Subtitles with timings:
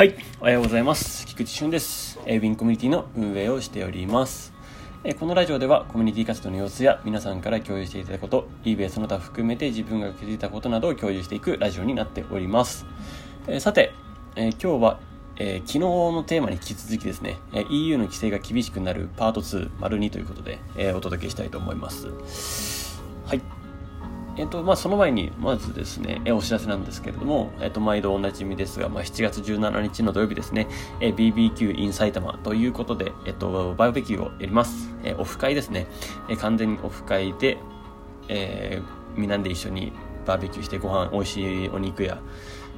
[0.00, 1.26] はい、おはようございます。
[1.26, 2.18] 菊池俊です。
[2.24, 4.54] えーウィンコミュニティの運営をしております。
[5.04, 12.86] えこのラジオではコミュニティ活動の様子や皆さんから共有していただくこと、eBay その他含めて自分が気づいたことなどを共有していくラジオになっております。
[13.46, 13.92] えさて、
[14.36, 15.00] え今日は、
[15.36, 22.89] え昨日のテーマに引き続きですね、え EU の規制が厳しくなるパート2、丸2ということで、えお届けしたいと思います。
[24.40, 30.66] えっとまあ、その前に、まずですね、えお知らせなんですけれども、えっと、毎度おなじみですが、まあ、7月17日の土曜日ですね、
[31.00, 34.94] え BBQ in 埼玉ということで、えっと、バーベキューをやります。
[35.04, 35.86] えオフ会ですね。
[36.30, 37.58] え完全にオフ会で、
[38.28, 39.92] えーみんなで一緒に
[40.24, 42.20] バーベキューしてご飯、美味しいお肉や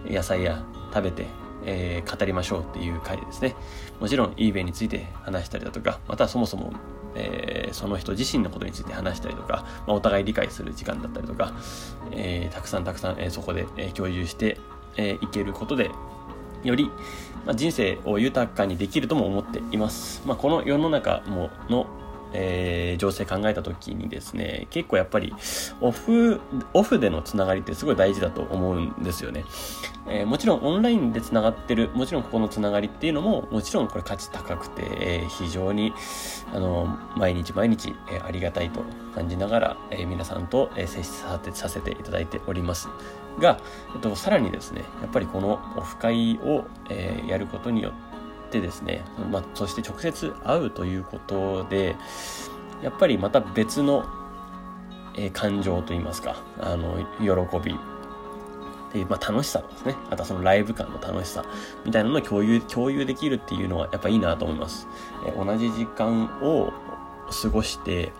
[0.06, 1.26] 野菜や食べて、
[1.64, 3.54] えー語りましょうっていう回ですね。
[4.00, 6.72] もちろん eBay について話したりだとか、またそもそも、
[7.14, 11.54] えーその人自身のことについて話したりとか、まあ、お互い理解する時間だったりとか、
[12.10, 14.58] えーたくさんたくさん、えそこで、え共有して、
[14.96, 15.90] えーいけることで、
[16.64, 16.90] より、
[17.44, 20.22] まあ、人生を豊かにできるとも思っています。
[20.26, 21.86] まあ、この世の中もの、
[22.32, 25.34] えー情勢考えた時にですね、結構やっぱり
[25.80, 26.40] オフ、
[26.74, 29.44] オフでのつながりってすごい大事だと思うんですよね。
[30.08, 35.92] えーもちろんオンラインでつながってる、もちろんここのつながりっていうのも、もちろんこれ価値高くて、えー非常に、
[36.54, 38.82] あの、毎日毎日、えありがたいと
[39.14, 42.88] 感じながら、え皆さんと、えー接しさせてさせていただいております。
[43.40, 43.58] が、
[43.94, 48.11] えっと、さらにですね、やっぱりこのオフ会を、えやることによって
[48.60, 51.96] ですね、まあ、そして直接会うということで、
[52.82, 54.04] やっぱりまた別の、
[55.16, 57.78] えー感情といいますか、あの、喜び、
[58.92, 59.94] で、まあ、楽しさですね。
[60.10, 61.44] あとはそのライブ感の楽しさ
[61.84, 64.86] みたいなのを共有、共有できるっていうのはやっぱいいなと思います。
[65.26, 66.72] えー同じ時間を
[67.42, 68.12] 過ごして、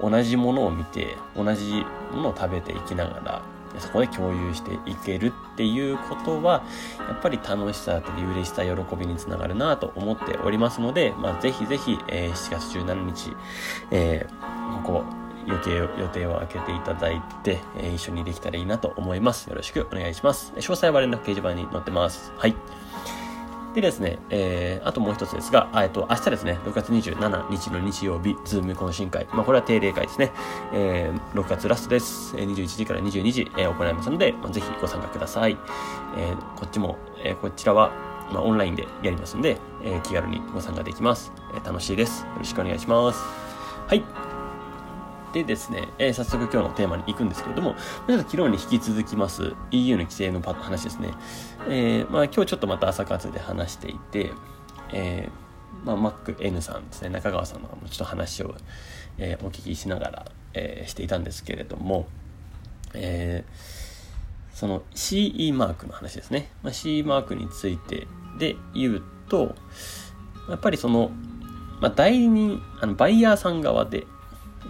[0.00, 3.42] 同じものを見て、同じものを食べていきながら、
[3.78, 6.64] そこで共有していけるっていうことは、
[7.08, 13.36] やっぱり楽しさだったり嬉しさ、喜びにつながるなと思っておりますので、まあ、ぜひぜひ、えー7月17日、
[13.90, 15.04] えーここ、
[15.46, 19.48] 予定を予定を空けていただいて、えー一緒にできたらいいなと思います。
[19.48, 20.52] よろしくお願いします。
[20.56, 22.32] 詳細は連絡掲示板に載ってます。
[22.36, 22.54] はい。
[23.74, 29.26] でですね、えー、あともう一つですが、えっと、明日ですね、6月27日の日曜日、ズーム懇親会。
[29.32, 30.32] まあ、これは定例会ですね。
[30.72, 32.34] えー、6月ラストです。
[32.34, 35.56] 21時から22時、えー行いますので、まあ、ぜひご参加ください。
[36.16, 37.92] えーこっちも、えーこちらは、
[38.32, 41.32] まあ、オンラインでやりますので、えー気軽にご参加できます。
[41.54, 42.22] えー楽しいです。
[42.22, 43.20] よろしくお願いします。
[43.86, 44.37] はい。
[45.32, 47.74] でですね、えー早速今日のテーマに行くんですけれども、
[48.06, 51.10] ちょっと昨日に引き続きます EU の規制の話ですね。
[51.68, 54.32] えーまあ今日ちょっとまた朝活で話していて、
[54.92, 58.54] えーまあ MacN さんですね、中川さんのちょっと話を、
[59.18, 62.06] えーお聞きしながら、えーしていたんですけれども、
[62.94, 63.78] えー
[64.54, 66.50] その CE マークの話ですね。
[66.64, 68.08] まあ、CE マークについて
[68.40, 69.54] で言うと、
[70.48, 71.12] やっぱりその、
[71.80, 74.04] まあ、代理人、あの、バイヤーさん側で、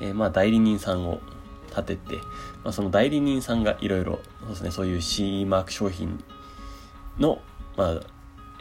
[0.00, 1.20] えーまあ、代理人さんを
[1.68, 2.16] 立てて、
[2.64, 6.22] まあ、その代理人さんがいろいろ、そうですね、そういう CE マーク商品
[7.18, 7.40] の、
[7.76, 8.00] まあ、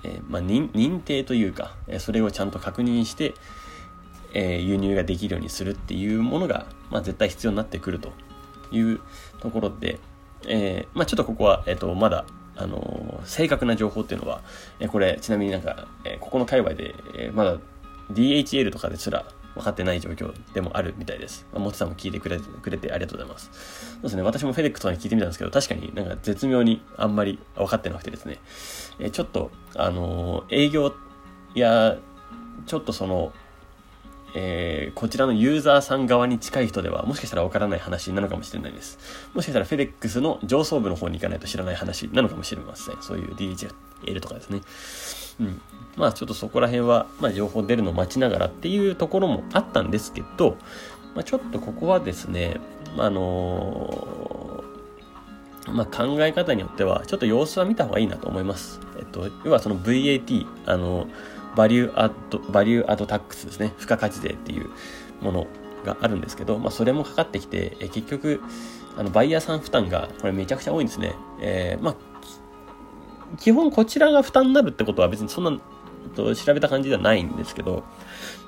[0.04, 3.34] えーまあ、認認定というか、えーそれをちゃんと確認して、
[4.34, 8.12] えー輸入ができるようにするっていうものが、まあ、絶対必要になってくると
[8.72, 9.00] いう
[9.40, 10.00] ところで、
[10.48, 12.26] えーまあ、ちょっとここは、えっ、と、まだ、
[12.60, 14.42] あの正確な情報っていうのは、
[14.80, 17.58] えーこれ、ちなみになんか、えーここの界隈で、えーまだ
[18.12, 19.26] DHL とかですら
[19.58, 21.46] 分かってない状況でもあるみたいです。
[21.52, 23.52] まあ、もちさんも聞いてくれくれてありがとうございます。
[23.94, 28.40] そうですね、私もフェデックスとかに聞いてみたんですけど、確かになんか絶妙にあんまり分かってなくてですね、
[29.00, 30.94] えちょっと、あのー営業
[31.56, 31.98] や、
[32.66, 33.34] ちょっとその、
[34.34, 38.98] えーこちらのユーザーさん側に近い人ではもしかしたらわからない話なのかもしれないです。
[39.34, 42.96] もしかしたらフェデックスの上層部の方に行かないと知らない話なのかもしれません。
[43.02, 44.62] そういう DHL とかですね。
[45.42, 45.62] うん。
[45.96, 50.58] まあちょっとそこら辺は、まあ情報出るのを待ちながらっていうところもあったんですけど、
[51.14, 52.60] まあちょっとここはですね、
[52.96, 58.80] まあのーまあ、考え方によっては、ちょっと様子は見た方がいいなと思います。
[58.98, 61.08] えっと、要はその VAT、あの、
[61.58, 63.74] value add、value add tax ですね。
[63.80, 64.70] 付加価値税っていう
[65.22, 65.48] もの
[65.84, 68.42] があるんですけど、まあ、それもかかってきて、え結局、
[68.96, 71.16] あの、バイヤーさん負担が、これめちゃくちゃ多いんですね。
[71.42, 71.96] えーまあ、
[73.40, 75.60] 基本こちらが負担になるってことは別にそんな、
[76.16, 77.84] と調べた感じではないんですけど、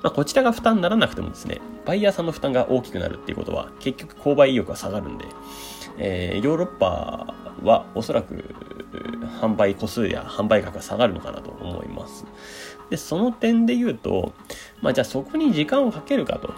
[0.02, 5.24] まあ、こちらが負担にならなくてもですね、バイヤーさんの負担が大きくなるっていうことは、結局購買意欲が下がるんで、
[5.98, 8.54] えーヨーロッパはおそらく
[9.40, 12.24] 販売個数や販売額が下がるのかなと思います。
[12.90, 14.32] で、その点で言うと、
[14.82, 16.52] まあじゃあそこに時間をかけるかと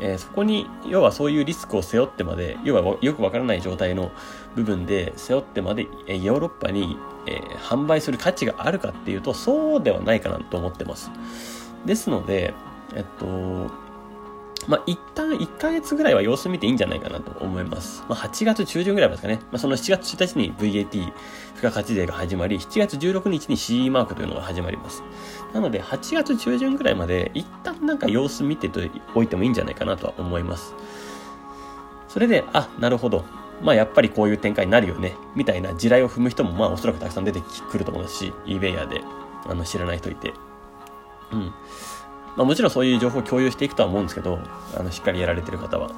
[0.00, 4.10] えー、そこに、要はそういうリスクを背負ってまで、要はよくわからない状態の
[4.54, 6.96] 部分で背負ってまで、えー、ヨーロッパに、
[7.26, 11.10] えー、販売する価値があるかっていうと、そうではないかなと思ってます。
[11.84, 12.54] ですので、
[12.94, 13.70] えっと、
[14.68, 18.04] まあ、一旦1ヶ月ぐらいは様子見ていいんじゃないかなと思います。
[18.06, 19.40] まあ、8月中旬ぐらいですかね。
[19.50, 21.12] まあ、その7月1日に VAT 付
[21.62, 25.02] 加価値税が始まり、7月16日に CE マークというのが始まります。
[25.54, 28.70] なので、8月中旬ぐらいまで一旦なんか様子見て
[29.14, 30.74] おいてもいいんじゃないかなとは思います。
[32.08, 33.24] それで、あ、なるほど。
[33.62, 35.16] まあやっぱりこういう展開になるよね。
[35.34, 39.02] みたいな地雷を踏む人もまあおそらくたくさん出てくると思うし、eBay で
[39.46, 40.32] あの知らない人いて。
[41.32, 41.52] うん。
[42.38, 44.38] まあ、もちろんそういう情報を共有していくとは思うんですけど、
[44.78, 45.90] あのしっかりやられてる方は。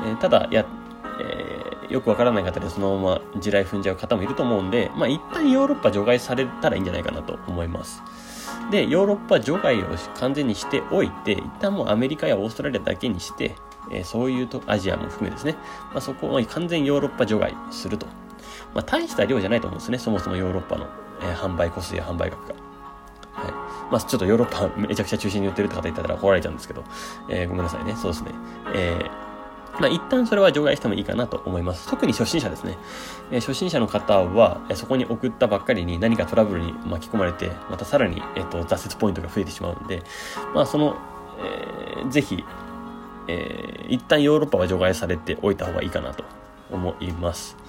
[0.00, 0.66] えー、ただ、や、
[1.20, 8.02] えー、よくわからない方でそのまま地雷踏んじゃう方もいると思うんで、まあ、一旦ヨーロッパ除外されたらいいんじゃないかなと思います。
[8.72, 9.86] で、ヨーロッパ除外を
[10.18, 13.54] 完全にしておいて、一旦もうアメリカやオーストラリアだけにして、
[13.92, 15.54] えー、そういうとアジアも含めですね、
[15.92, 18.06] まあ、そこを完全ヨーロッパ除外すると。
[18.74, 20.86] まあ、大した量じゃないと思うんですね、そもそもヨーロッパの、
[21.22, 22.71] え、販売個数や販売額が。
[23.92, 26.82] まあ、ちょっとヨーロッパ めちゃくちゃ中心に売ってるって方いたら怒られちゃうんですけど、
[27.28, 27.94] えー、ごめんなさいね。
[27.94, 28.30] そうですね。
[28.74, 31.90] えー、まあ、一旦それは除外してもいいかなと思います。
[31.90, 32.78] 特に初心者ですね。
[33.30, 40.02] えー、初心者の方は、えー、そこに送ったばっかりに何かトラブルに巻き込まれて、またさらに、えっ、ー、と、挫折ポイントが増えてしまうんで、
[40.54, 40.96] まあ、その、
[41.44, 42.42] えー、ぜひ、
[43.28, 46.24] えー、一旦ヨーロッパは除外されておいた方がいいかなと
[46.70, 47.61] 思います。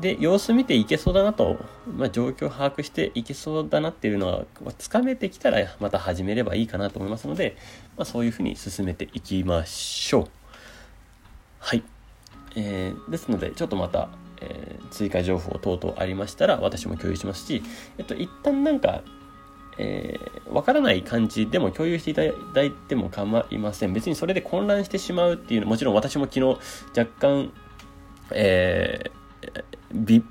[0.00, 1.58] で、様子見ていけそうだなと、
[1.96, 4.44] まあ、状況を把握していけそうだなっていうのは、
[4.78, 7.56] つかめてきたらまた始めればいいかなと思いますので、
[7.96, 10.28] まあ、そういうふうに進めていきましょう。
[11.58, 11.82] はい。
[12.54, 14.08] えー、ですので、ちょっとまた、
[14.40, 17.62] えー、追加情報等々ありましたら私も共有しますし、
[17.98, 19.02] えっと、一旦なんか、
[19.78, 22.22] えー、わからない感じでも共有していた
[22.54, 23.92] だいても構いません。
[23.92, 26.42] 別にそれで混乱してしまうっていうのもちろん私も昨日
[26.96, 27.52] 若干、
[28.30, 29.10] え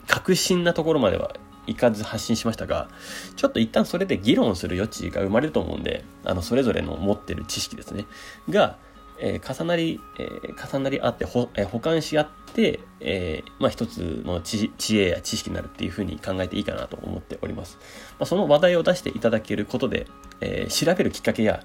[0.07, 1.36] 確信なところまでは
[1.68, 2.89] いかず発信しましたが、
[3.36, 8.06] ちょっと一旦それで議論する余地が生まれると思うんで、あの、それぞれの持ってる知識ですね。
[8.50, 8.77] が、
[9.19, 17.77] えー、重なり、えー、重なり合ってほ、えー、補完し合って、えー、まあ一つの知恵や知識になるっていうふうに考えていいかなと思っております。
[18.19, 20.07] まあ、その話題を出していただけることで、
[20.39, 21.63] え、調べるきっかけや、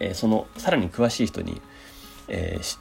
[0.00, 1.60] え、その、さらに詳しい人に、
[2.28, 2.78] えー、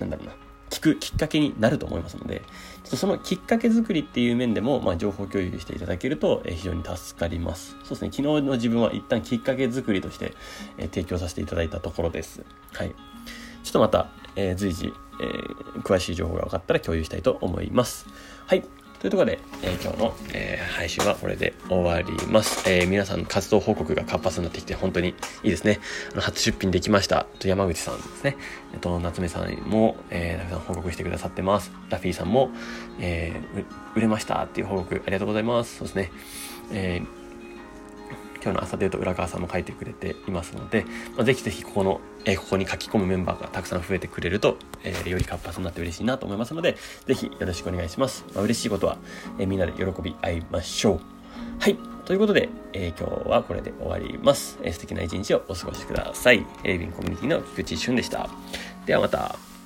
[0.00, 0.32] なんだろうな、
[0.70, 2.42] 聞くきっかけになると思いますので、
[2.84, 7.76] ちょっとそのきっかけ作りっていう面でも、まあ、情報共有していただけると、え非常に助かります。
[7.82, 10.34] そうですね、昨日の自分は一旦きっかけ作りとして、
[10.78, 12.42] え提供させていただいたところです。
[12.72, 12.94] はい。
[13.62, 18.06] ちょっとまた、えー、随時、えー、詳しい情報が分かったら共有したいと思います。
[18.46, 18.64] はい。
[19.00, 22.68] というところで、えー、今日の、えー、配信はこれで終わります。
[22.68, 25.14] えー、皆さんの活動報告が活発になってきて本当にい
[25.44, 25.78] いですね。
[26.12, 27.26] あの初出品できました。
[27.38, 28.36] と山口さんですね。
[28.72, 31.70] えっと、夏目さんも、えー、たくさん報告してくださってます。
[31.90, 32.50] ラフィーさんも、
[32.98, 33.64] えー、
[33.96, 35.76] 売れましたっていう報告ありがとうございます。
[35.76, 36.10] そうですね。
[36.72, 37.17] えー
[38.42, 40.84] 今日の朝で言うと浦川さんも書いてくれていますので、
[41.16, 46.76] まあ、ぜひぜひここの、えー、ここに書き込むメンバーがたくさん増えてくれると、えー、より活発になって嬉しいなと思いますので、
[47.06, 48.24] ぜひよろしくお願いします。
[48.34, 48.98] まあ、嬉しいことは、
[49.38, 51.00] えー、みんなで喜び合いましょう。
[51.60, 51.76] はい。
[52.04, 54.58] ということで、えー、今日はこれで終わります。
[54.62, 56.46] えー、素敵な一日をお過ごしください。
[56.64, 58.28] エイビンコミュニティの菊池俊でした。
[58.86, 59.57] ではまた。